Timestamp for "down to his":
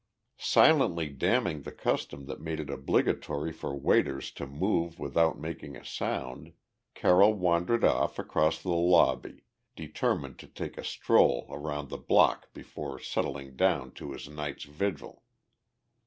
13.55-14.27